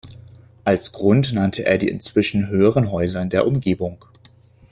Als 0.63 0.93
Grund 0.93 1.31
nannte 1.31 1.63
er 1.63 1.77
die 1.77 1.87
inzwischen 1.87 2.47
höheren 2.47 2.91
Häuser 2.91 3.21
in 3.21 3.29
der 3.29 3.45
Umgebung. 3.45 4.03